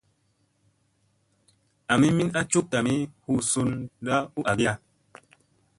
Ami 1.93 2.09
min 2.17 2.29
a 2.39 2.41
cuk 2.51 2.65
tami 2.71 2.95
huu 3.23 3.39
sund 3.51 3.75
u 4.39 4.41
agiya. 4.51 4.73